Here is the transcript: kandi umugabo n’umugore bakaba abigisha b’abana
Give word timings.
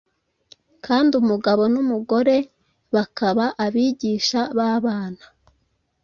kandi 0.85 1.11
umugabo 1.21 1.61
n’umugore 1.73 2.35
bakaba 2.95 3.45
abigisha 3.65 4.41
b’abana 4.57 5.23